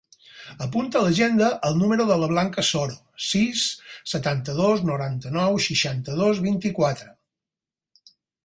Apunta 0.67 0.97
a 0.99 1.05
l'agenda 1.07 1.49
el 1.67 1.75
número 1.81 2.07
de 2.11 2.15
la 2.21 2.29
Blanca 2.31 2.63
Soro: 2.71 2.97
sis, 3.25 3.67
setanta-dos, 4.15 4.83
noranta-nou, 4.91 5.63
seixanta-dos, 5.69 6.45
vint-i-quatre. 6.51 7.17